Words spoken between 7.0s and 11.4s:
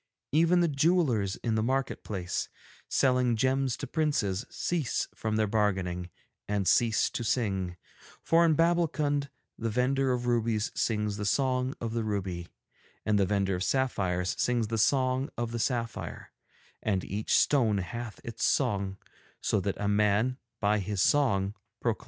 to sing; for in Babbulkund the vendor of rubies sings the